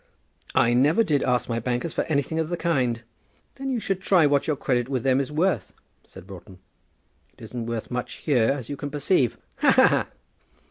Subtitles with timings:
[0.55, 3.03] "I never did ask my bankers for anything of the kind."
[3.53, 5.73] "Then you should try what your credit with them is worth,"
[6.07, 6.57] said Broughton.
[7.33, 9.37] "It isn't worth much here, as you can perceive.
[9.57, 10.07] Ha, ha, ha!"